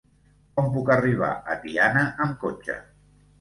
Com 0.59 0.71
puc 0.77 0.89
arribar 0.95 1.29
a 1.35 1.59
Tiana 1.67 2.07
amb 2.27 2.41
cotxe? 2.47 2.81